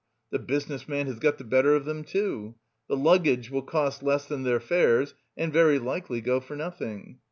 The 0.31 0.39
business 0.39 0.87
man 0.89 1.05
has 1.05 1.19
got 1.19 1.37
the 1.37 1.43
better 1.43 1.75
of 1.75 1.85
them, 1.85 2.03
too. 2.03 2.55
The 2.87 2.97
luggage 2.97 3.51
will 3.51 3.61
cost 3.61 4.01
less 4.01 4.25
than 4.25 4.41
their 4.41 4.59
fares 4.59 5.13
and 5.37 5.53
very 5.53 5.77
likely 5.77 6.21
go 6.21 6.39
for 6.39 6.55
nothing. 6.55 7.19